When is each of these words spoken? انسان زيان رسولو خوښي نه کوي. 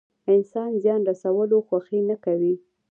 انسان 0.33 0.69
زيان 0.83 1.01
رسولو 1.09 1.57
خوښي 1.67 1.99
نه 2.09 2.15
کوي. 2.25 2.53